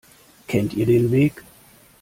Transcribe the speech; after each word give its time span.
Kennt 0.47 0.73
ihr 0.73 0.87
den 0.87 1.11
Weg? 1.11 1.43